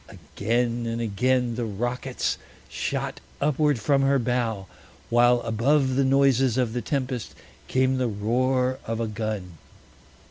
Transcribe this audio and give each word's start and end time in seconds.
Again 0.35 0.87
and 0.87 0.99
again 0.99 1.53
the 1.53 1.65
rockets 1.65 2.39
shot 2.67 3.19
upward 3.39 3.79
from 3.79 4.01
her 4.01 4.17
bow, 4.17 4.65
while 5.11 5.41
above 5.41 5.93
the 5.95 6.03
noises 6.03 6.57
of 6.57 6.73
the 6.73 6.81
tempest 6.81 7.35
came 7.67 7.97
the 7.99 8.07
roar 8.07 8.79
of 8.87 8.99
a 8.99 9.05
gun. 9.05 9.59